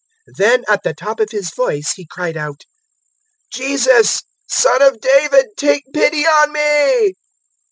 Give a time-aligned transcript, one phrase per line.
[0.31, 2.63] 018:038 Then, at the top of his voice, he cried out,
[3.53, 7.13] "Jesus, son of David, take pity on me."